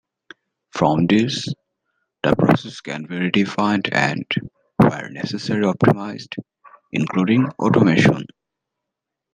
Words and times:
From 0.71 1.05
this 1.05 1.45
the 2.23 2.35
processes 2.35 2.81
can 2.81 3.03
be 3.03 3.19
re-defined 3.19 3.87
and 3.91 4.25
where 4.77 5.11
necessary 5.11 5.61
optimised, 5.63 6.37
including 6.91 7.45
automation. 7.59 8.25